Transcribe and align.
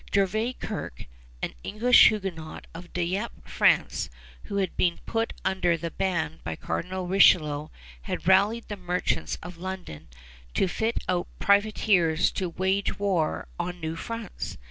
Gervais 0.11 0.53
Kirke, 0.53 1.05
an 1.43 1.53
English 1.63 2.07
Huguenot 2.07 2.65
of 2.73 2.91
Dieppe, 2.91 3.39
France, 3.45 4.09
who 4.45 4.55
had 4.55 4.75
been 4.75 4.97
put 5.05 5.31
under 5.45 5.77
the 5.77 5.91
ban 5.91 6.39
by 6.43 6.55
Cardinal 6.55 7.05
Richelieu, 7.05 7.67
had 8.01 8.27
rallied 8.27 8.67
the 8.67 8.77
merchants 8.77 9.37
of 9.43 9.59
London 9.59 10.07
to 10.55 10.67
fit 10.67 11.03
out 11.07 11.27
privateers 11.37 12.31
to 12.31 12.49
wage 12.49 12.97
war 12.97 13.47
on 13.59 13.79
New 13.79 13.95
France. 13.95 14.57